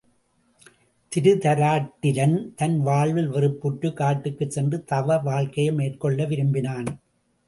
திருதராட்டிரன் 1.11 2.33
தன் 2.55 2.79
வாழ்வில் 2.79 3.27
வெறுப்புற்றுக் 3.27 3.97
காட்டுக்குச் 3.97 4.51
சென்று 4.51 4.83
தவ 4.83 5.17
வாழ்க்கை 5.17 5.71
மேற்கொள்ள 5.71 6.25
விரும்பினான். 6.25 6.89